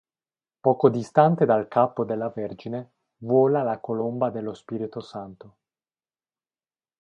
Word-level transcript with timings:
Poco 0.61 0.89
distante 0.89 1.45
dal 1.45 1.67
capo 1.67 2.03
della 2.05 2.29
Vergine 2.29 2.89
vola 3.17 3.61
la 3.61 3.77
colomba 3.77 4.31
dello 4.31 4.55
Spirito 4.55 4.99
Santo. 4.99 5.55